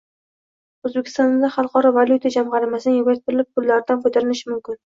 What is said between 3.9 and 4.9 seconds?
foydalanishi mumkin.